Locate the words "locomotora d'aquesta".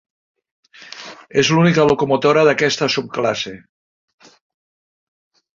1.91-2.89